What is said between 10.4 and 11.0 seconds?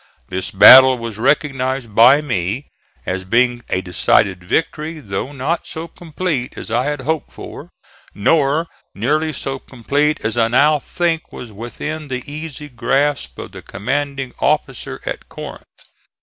now